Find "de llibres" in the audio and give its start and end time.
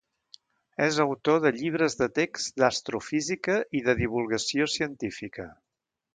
1.43-1.97